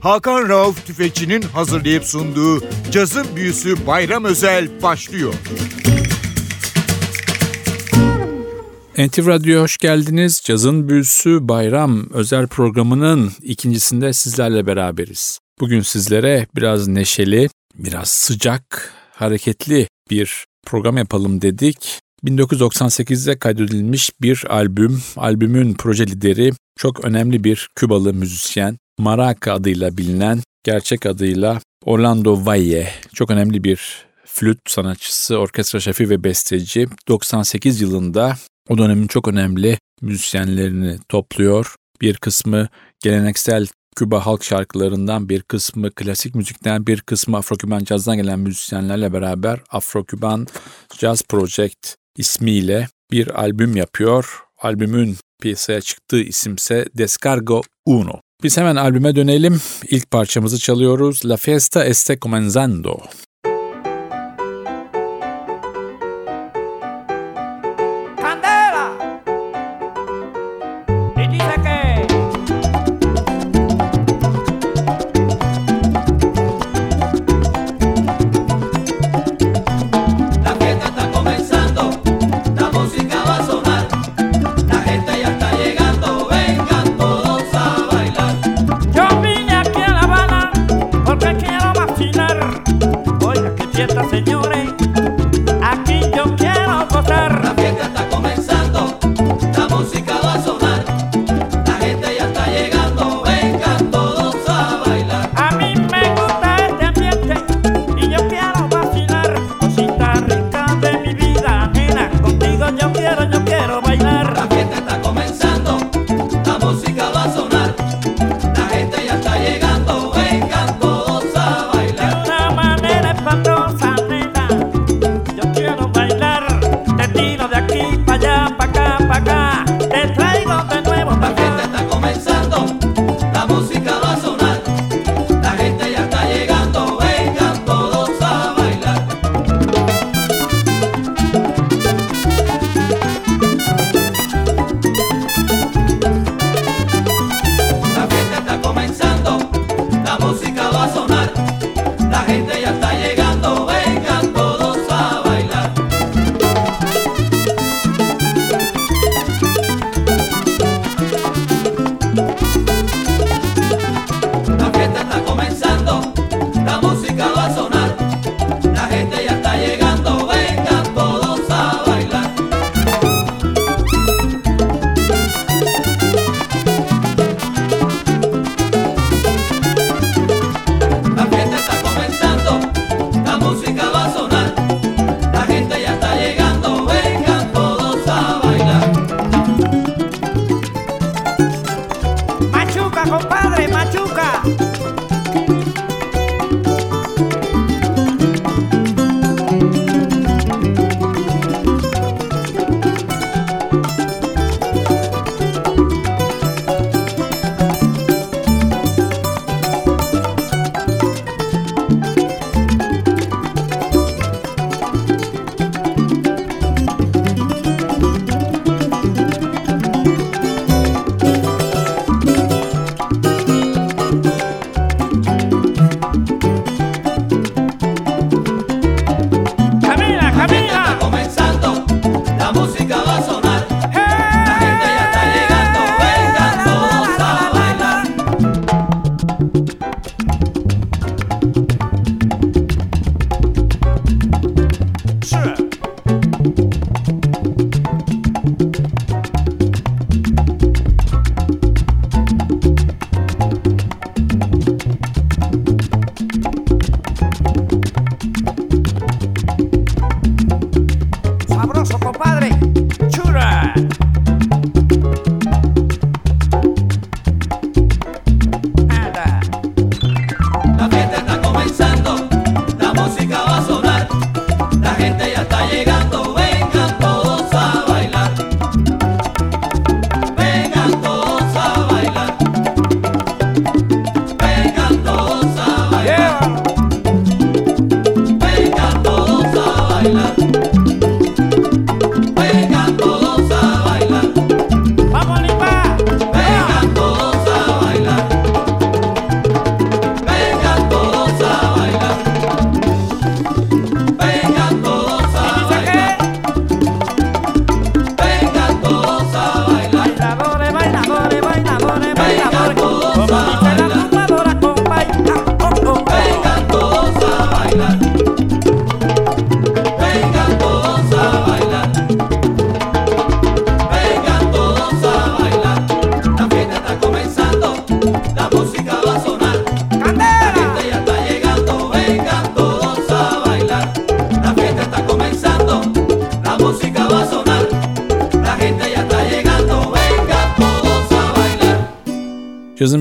[0.00, 2.60] Hakan Rauf Tüfekçi'nin hazırlayıp sunduğu
[2.90, 5.34] Cazın Büyüsü Bayram Özel başlıyor.
[8.98, 10.40] NTV Radyo'ya hoş geldiniz.
[10.44, 15.38] Cazın Büyüsü Bayram özel programının ikincisinde sizlerle beraberiz.
[15.60, 22.00] Bugün sizlere biraz neşeli, biraz sıcak, hareketli bir program yapalım dedik.
[22.24, 25.02] 1998'de kaydedilmiş bir albüm.
[25.16, 28.78] Albümün proje lideri çok önemli bir Kübalı müzisyen.
[28.98, 32.90] Maraca adıyla bilinen, gerçek adıyla Orlando Valle.
[33.14, 36.88] Çok önemli bir flüt sanatçısı, orkestra şefi ve besteci.
[37.08, 38.36] 98 yılında
[38.68, 41.74] o dönemin çok önemli müzisyenlerini topluyor.
[42.00, 42.68] Bir kısmı
[43.00, 43.66] geleneksel
[43.96, 50.46] Küba halk şarkılarından bir kısmı klasik müzikten bir kısmı Afro-Küban cazdan gelen müzisyenlerle beraber Afro-Küban
[50.98, 54.42] Jazz Project ismiyle bir albüm yapıyor.
[54.58, 58.20] Albümün piyasaya çıktığı isimse Descargo Uno.
[58.42, 59.60] Biz hemen albüme dönelim.
[59.90, 61.20] İlk parçamızı çalıyoruz.
[61.24, 62.98] La Fiesta Este Comenzando.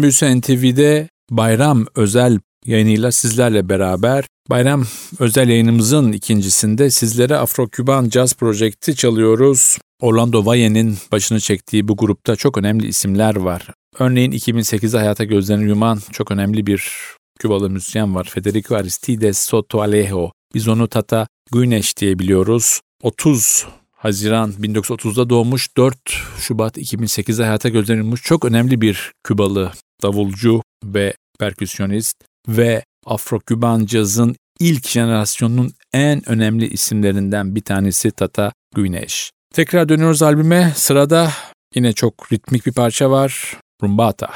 [0.08, 4.26] Büyüsü NTV'de bayram özel yayınıyla sizlerle beraber.
[4.50, 4.84] Bayram
[5.20, 9.78] özel yayınımızın ikincisinde sizlere Afro-Küban Jazz Projekti çalıyoruz.
[10.02, 13.68] Orlando Valle'nin başını çektiği bu grupta çok önemli isimler var.
[14.00, 16.92] Örneğin 2008'de hayata gözlerini yuman çok önemli bir
[17.40, 18.24] Kübalı müzisyen var.
[18.34, 20.32] Federico Aristides Soto Alejo.
[20.54, 22.80] Biz onu Tata Güneş diye biliyoruz.
[23.04, 23.66] 30
[23.98, 25.98] Haziran 1930'da doğmuş, 4
[26.40, 29.72] Şubat 2008'de hayata gözlerini yummuş çok önemli bir Kübalı
[30.04, 32.16] davulcu ve perküsyonist
[32.48, 39.32] ve Afro-Küban cazın ilk jenerasyonunun en önemli isimlerinden bir tanesi Tata Güneş.
[39.54, 40.74] Tekrar dönüyoruz albüme.
[40.76, 41.32] Sırada
[41.76, 43.58] yine çok ritmik bir parça var.
[43.84, 44.30] Rumbata.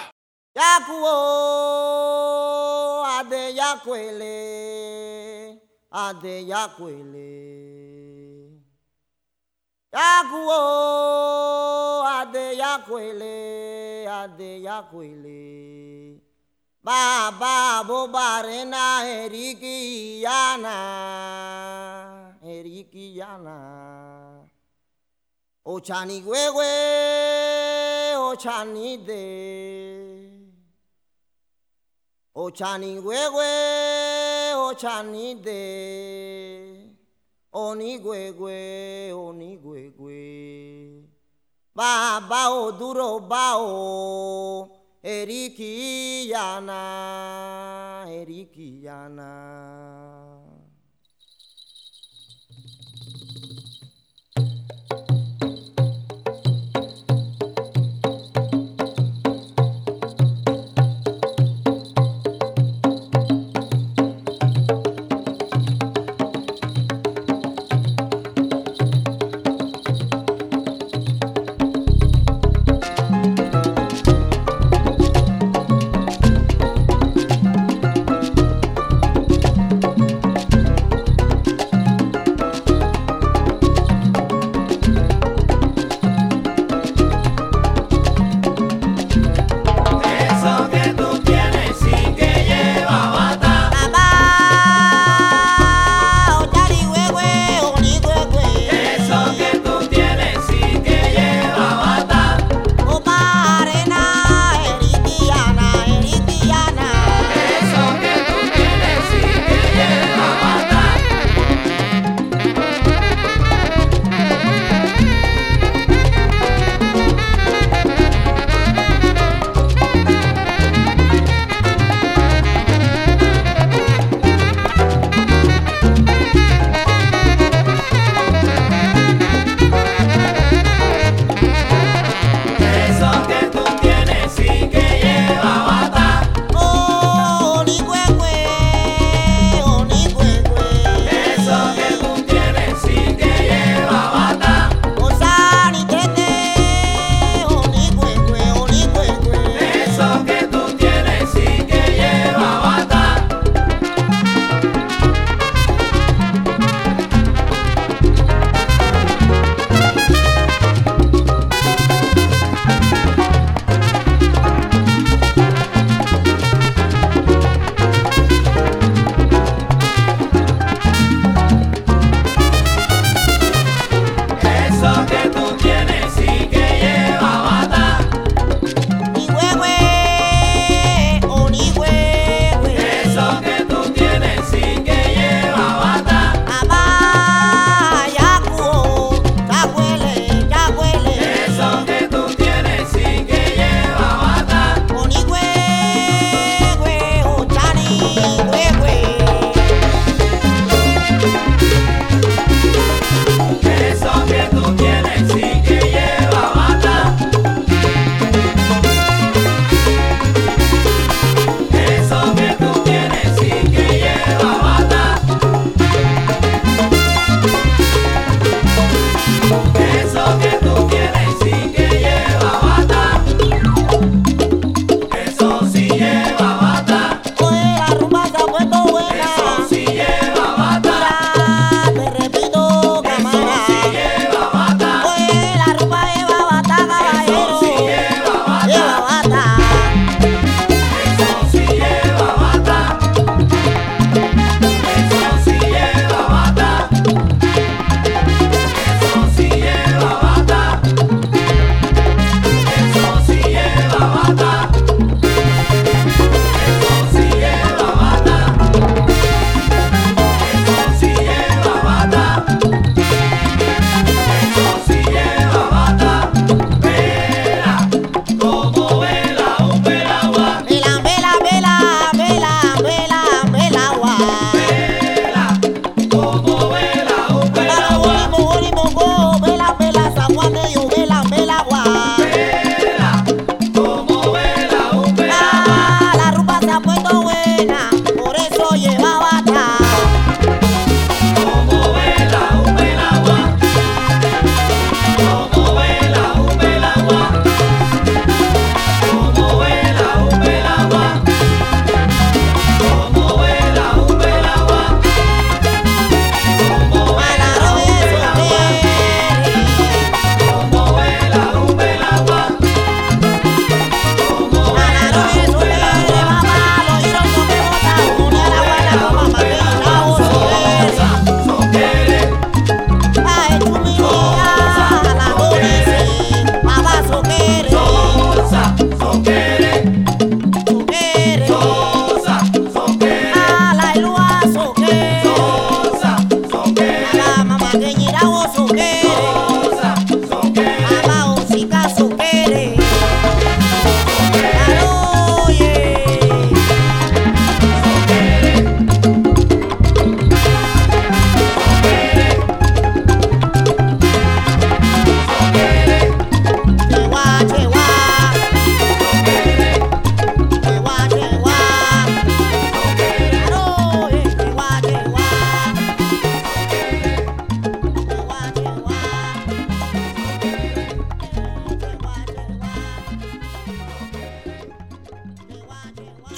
[0.57, 1.11] Yakuo,
[3.05, 4.31] ade yakwele,
[5.91, 7.60] ade yakwele.
[9.93, 10.57] yakuo
[12.07, 16.17] ade yakuele ade yakuele.
[16.83, 20.75] Baba bobare na eriki yana
[22.43, 23.57] eriki yana.
[25.65, 26.71] Ochani wewe
[28.17, 30.31] ochani de.
[32.35, 36.81] Ochani wewe ochani de, o chani wewe, o chani de.
[37.53, 38.00] oni
[39.25, 40.21] onígwègwè
[41.77, 44.69] bàbá òdúró bá o
[45.15, 46.80] èríkìyànà
[48.19, 49.30] èríkìyànà.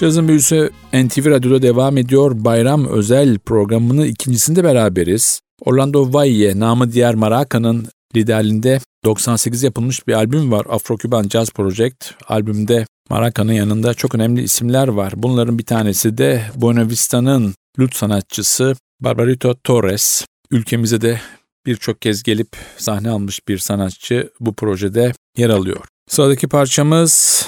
[0.03, 2.31] Cazın Büyüsü NTV Radyo'da devam ediyor.
[2.35, 5.41] Bayram özel programının ikincisinde beraberiz.
[5.61, 10.65] Orlando Valle, namı diğer Maraka'nın liderliğinde 98 yapılmış bir albüm var.
[10.65, 12.11] Afro-Cuban Jazz Project.
[12.27, 15.13] Albümde Maraka'nın yanında çok önemli isimler var.
[15.15, 20.25] Bunların bir tanesi de Buena Vista'nın lüt sanatçısı Barbarito Torres.
[20.51, 21.19] Ülkemize de
[21.65, 25.85] birçok kez gelip sahne almış bir sanatçı bu projede yer alıyor.
[26.07, 27.45] Sıradaki parçamız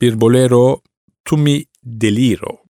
[0.00, 0.80] bir bolero
[1.24, 2.65] Tumi Deliro.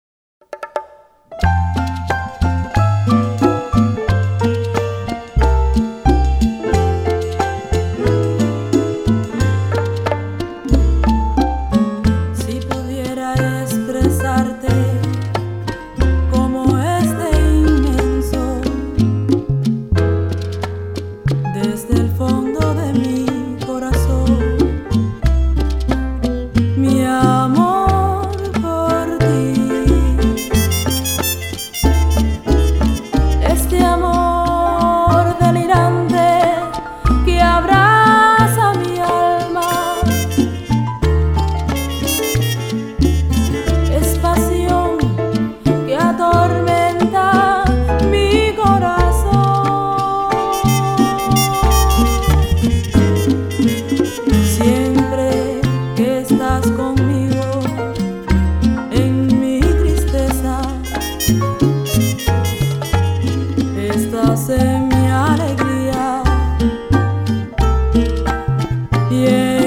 [69.31, 69.60] yeah.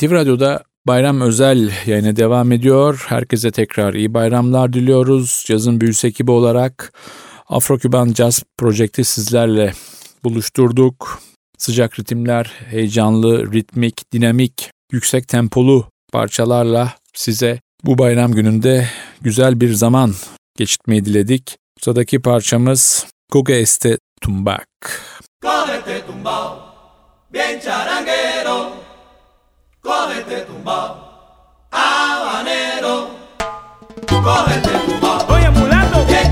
[0.00, 3.04] NTV Radyo'da bayram özel yayına devam ediyor.
[3.08, 5.44] Herkese tekrar iyi bayramlar diliyoruz.
[5.46, 6.92] Cazın büyüsü ekibi olarak
[7.48, 9.72] Afro-Küban Jazz Projekti sizlerle
[10.24, 11.20] buluşturduk.
[11.58, 18.88] Sıcak ritimler, heyecanlı, ritmik, dinamik, yüksek tempolu parçalarla size bu bayram gününde
[19.20, 20.14] güzel bir zaman
[20.56, 21.56] geçirmeyi diledik.
[21.80, 24.66] Sıradaki parçamız Goga Este Tumbak.
[25.42, 26.58] Cógete tumbao,
[27.32, 28.89] bien charanguero.
[29.82, 30.96] Cógete tumbao,
[31.70, 33.10] habanero.
[34.08, 35.26] Cógete tumbao.
[35.28, 36.30] Oye, mulato, ¿qué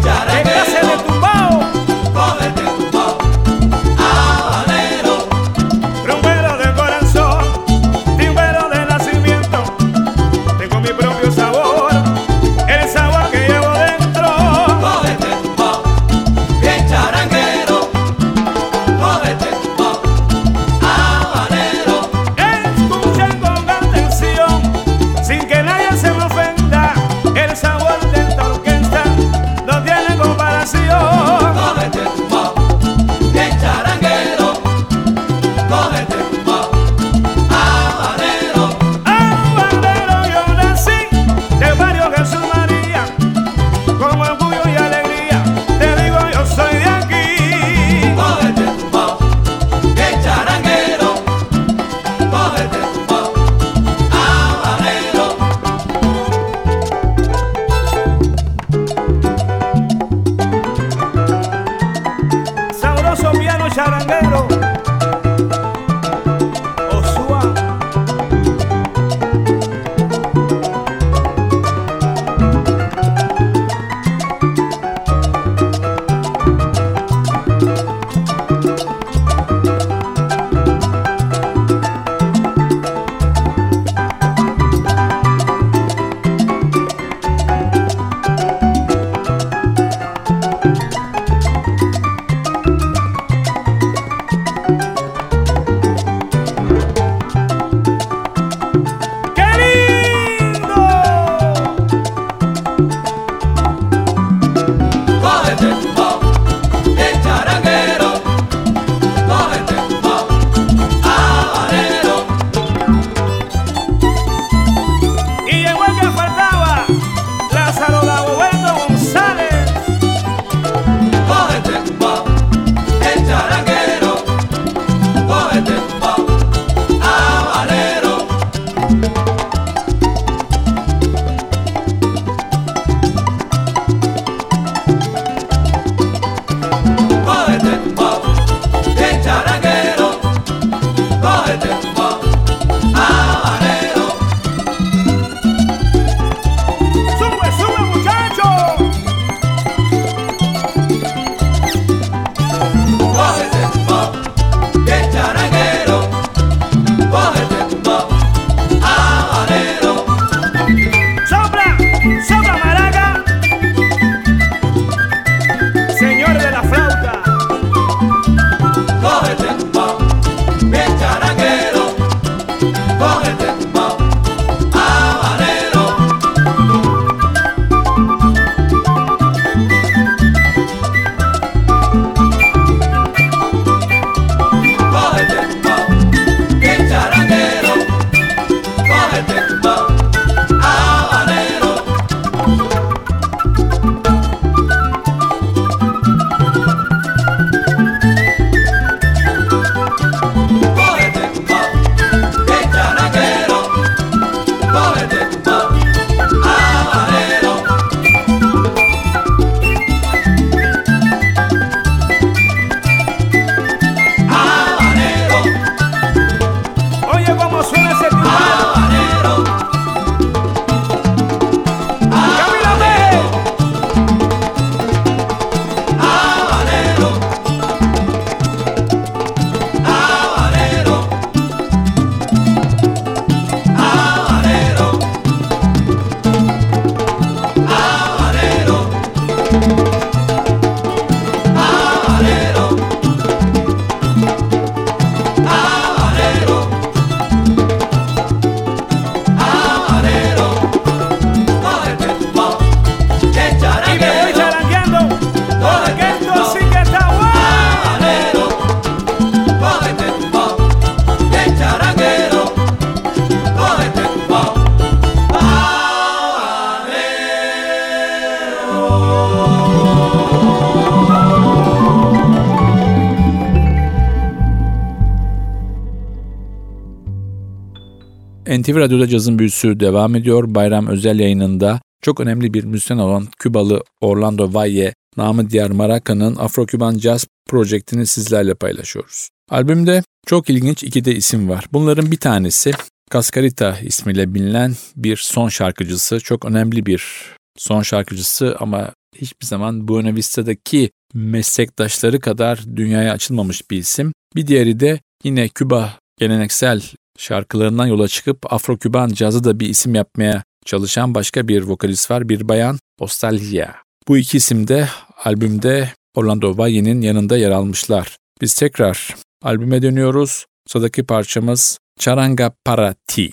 [278.88, 280.54] Radyo'da cazın büyüsü devam ediyor.
[280.54, 286.98] Bayram özel yayınında çok önemli bir müzisyen olan Kübalı Orlando Valle namı diğer Maraka'nın Afro-Küban
[286.98, 289.28] Jazz projektini sizlerle paylaşıyoruz.
[289.50, 291.64] Albümde çok ilginç iki de isim var.
[291.72, 292.72] Bunların bir tanesi
[293.12, 296.20] Cascarita ismiyle bilinen bir son şarkıcısı.
[296.20, 303.78] Çok önemli bir son şarkıcısı ama hiçbir zaman Buena Vista'daki meslektaşları kadar dünyaya açılmamış bir
[303.78, 304.12] isim.
[304.36, 306.82] Bir diğeri de yine Küba geleneksel
[307.18, 312.28] şarkılarından yola çıkıp Afro-Küban cazı da bir isim yapmaya çalışan başka bir vokalist var.
[312.28, 313.74] Bir bayan Ostalgia.
[314.08, 314.88] Bu iki isim de
[315.24, 318.16] albümde Orlando Valle'nin yanında yer almışlar.
[318.40, 320.46] Biz tekrar albüme dönüyoruz.
[320.68, 323.30] Sıradaki parçamız Charanga Para Ti.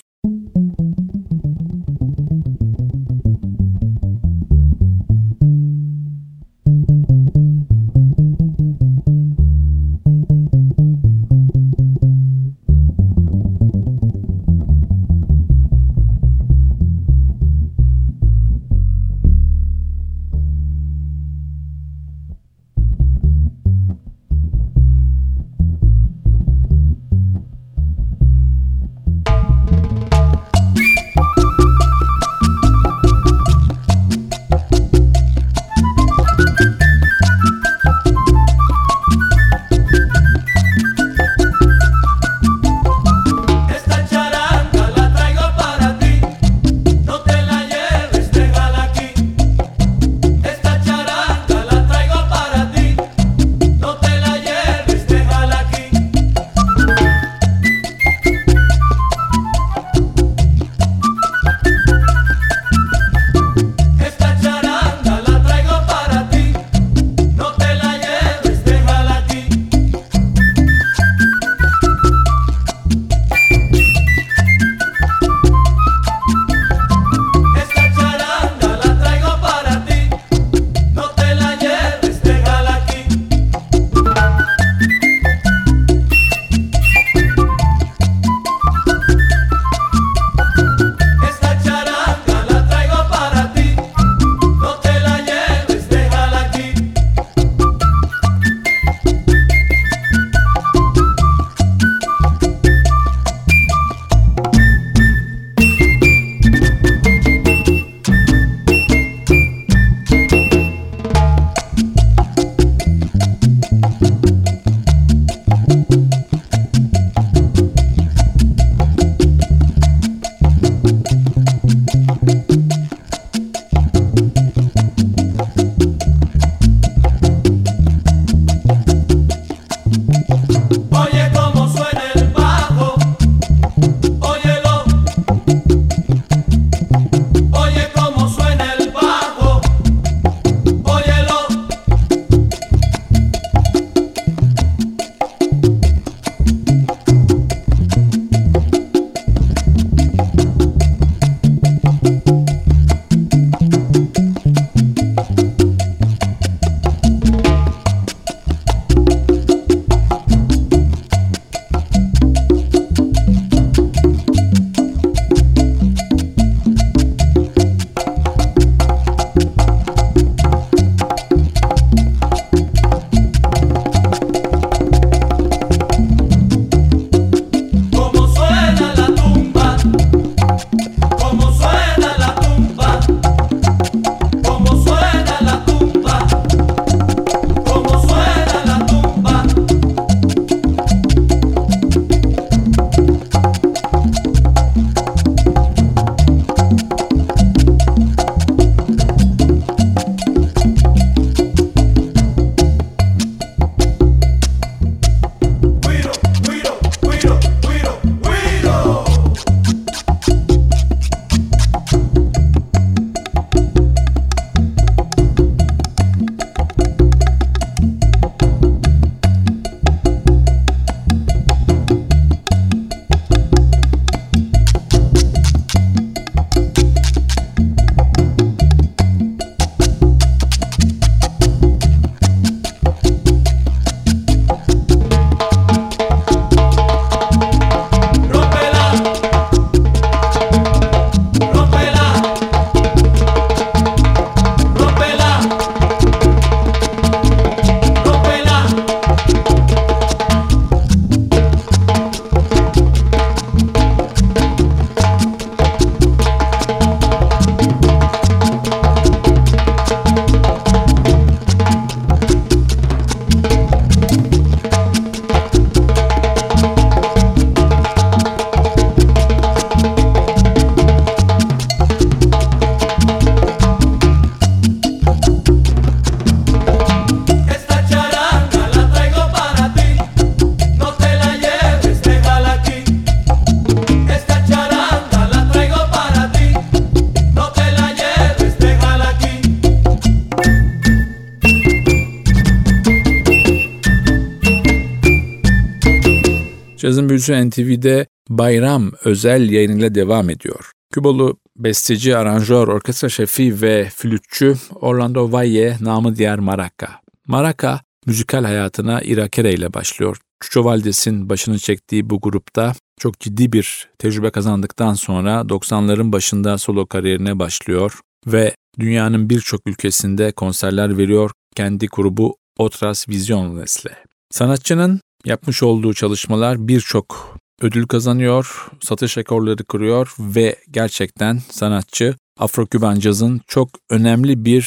[297.30, 300.70] Arzu NTV'de Bayram özel yayınıyla devam ediyor.
[300.92, 307.00] Kübalı besteci, aranjör, orkestra şefi ve flütçü Orlando Valle namı diğer Maraka.
[307.26, 310.16] Maraka müzikal hayatına Irakere ile başlıyor.
[310.40, 316.86] Chucho Valdes'in başını çektiği bu grupta çok ciddi bir tecrübe kazandıktan sonra 90'ların başında solo
[316.86, 323.90] kariyerine başlıyor ve dünyanın birçok ülkesinde konserler veriyor kendi grubu Otras Vision Nesle.
[324.30, 333.40] Sanatçının Yapmış olduğu çalışmalar birçok ödül kazanıyor, satış rekorları kırıyor ve gerçekten sanatçı Afro-Küban cazın
[333.46, 334.66] çok önemli bir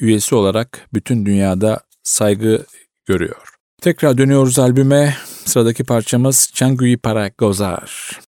[0.00, 2.66] üyesi olarak bütün dünyada saygı
[3.06, 3.56] görüyor.
[3.82, 5.16] Tekrar dönüyoruz albüme.
[5.44, 8.20] Sıradaki parçamız Changui Para Gozar.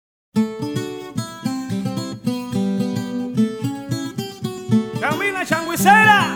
[5.02, 6.27] Camina Changuisera!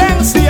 [0.00, 0.49] excelencia.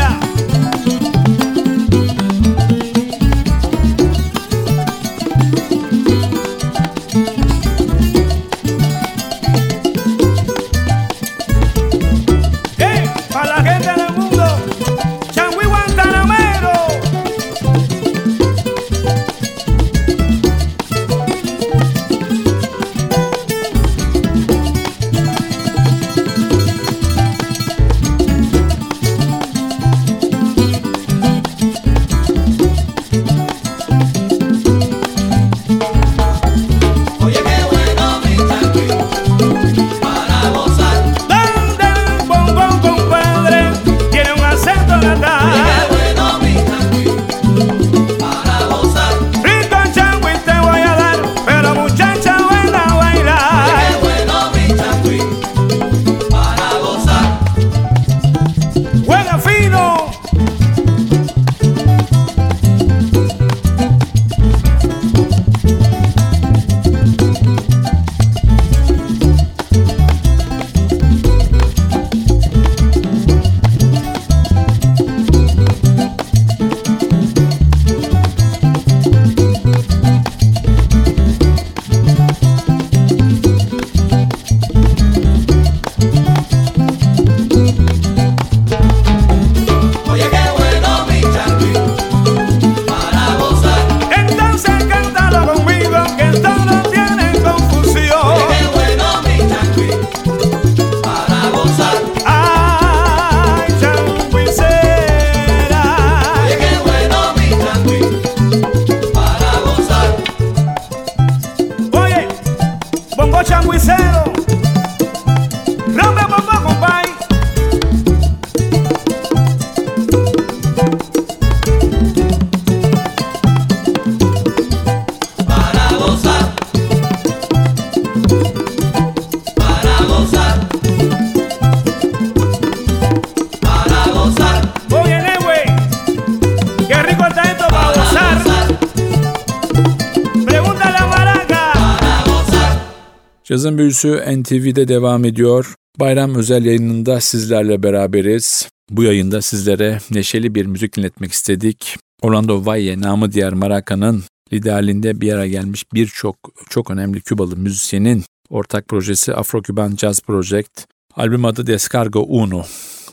[143.70, 145.74] Cazın Büyüsü NTV'de devam ediyor.
[146.00, 148.68] Bayram özel yayınında sizlerle beraberiz.
[148.90, 151.96] Bu yayında sizlere neşeli bir müzik dinletmek istedik.
[152.22, 156.36] Orlando Valle, namı diğer Maraca'nın liderliğinde bir araya gelmiş birçok
[156.70, 160.84] çok önemli Kübalı müzisyenin ortak projesi Afro-Küban Jazz Project.
[161.16, 162.62] Albüm adı Descargo Uno.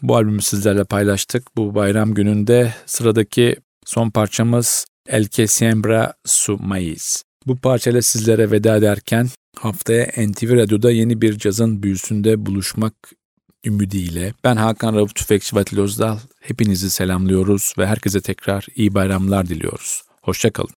[0.01, 1.57] Bu albümü sizlerle paylaştık.
[1.57, 7.23] Bu bayram gününde sıradaki son parçamız El que siembra su maíz.
[7.47, 9.27] Bu parçayla sizlere veda ederken
[9.57, 12.93] haftaya NTV Radyo'da yeni bir cazın büyüsünde buluşmak
[13.65, 20.03] ümidiyle ben Hakan Rauf Tüfekçi Vatil Özdal hepinizi selamlıyoruz ve herkese tekrar iyi bayramlar diliyoruz.
[20.21, 20.76] Hoşçakalın.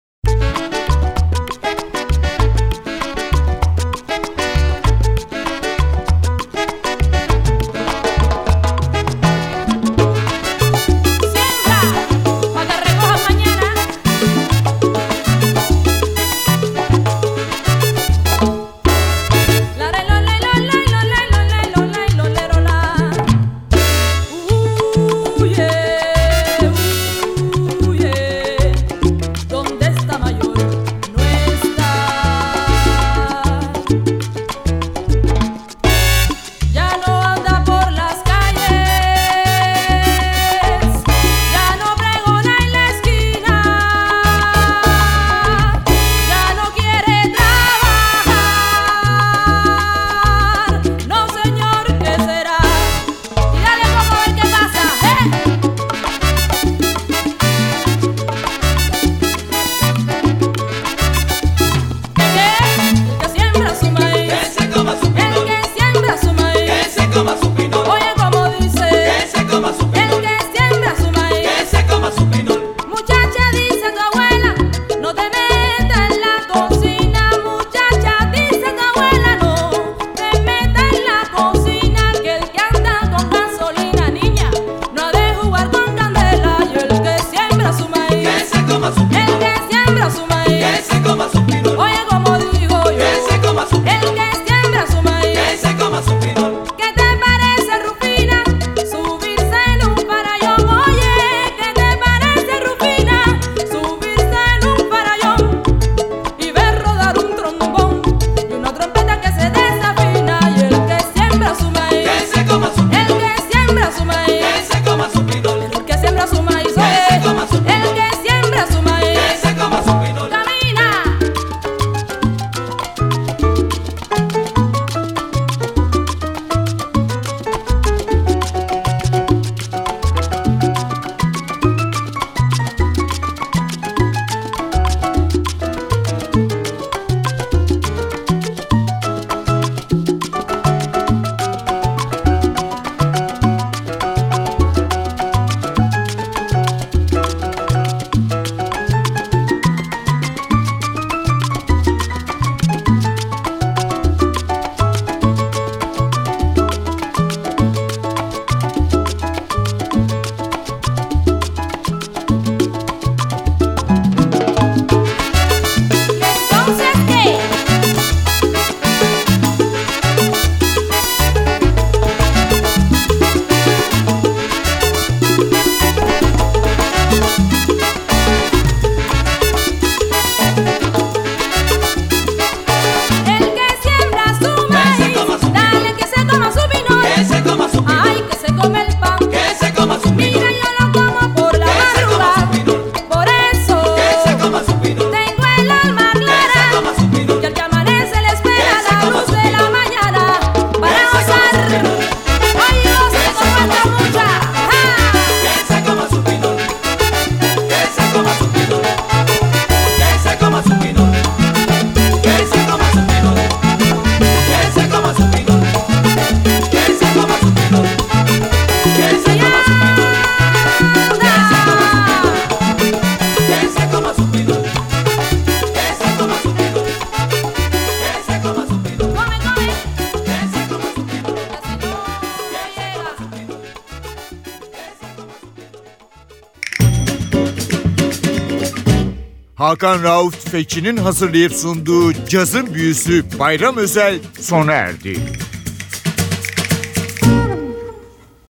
[239.70, 245.20] Hakan Rauf Tüfekçi'nin hazırlayıp sunduğu Cazın Büyüsü Bayram Özel sona erdi.